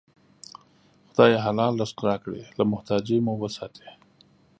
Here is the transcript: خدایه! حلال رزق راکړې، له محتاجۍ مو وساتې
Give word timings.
خدایه! 1.09 1.37
حلال 1.45 1.73
رزق 1.81 1.99
راکړې، 2.07 2.43
له 2.57 2.63
محتاجۍ 2.71 3.17
مو 3.25 3.33
وساتې 3.43 3.87